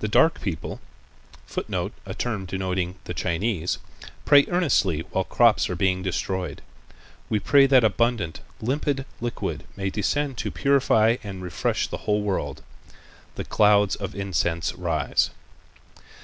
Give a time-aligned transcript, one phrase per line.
[0.00, 0.80] The dark people
[1.46, 3.78] [Footnote: A term denoting the Chinese.]
[4.24, 6.62] pray earnestly while crops are being destroyed.
[7.30, 12.64] We pray that abundant, limpid liquid may descend to purify and refresh the whole world.
[13.36, 15.30] The clouds of incense rise."